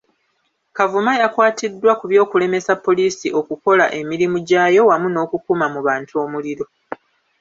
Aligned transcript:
Kavuma 0.77 1.11
yakwatiddwa 1.21 1.91
ku 1.99 2.05
by’okulemesa 2.11 2.71
poliisi 2.85 3.27
okukola 3.39 3.85
emirimu 3.99 4.37
gyayo 4.47 4.81
wamu 4.89 5.07
n’okukuma 5.11 5.65
mu 5.73 5.79
bantu 5.87 6.13
omuliro. 6.23 6.65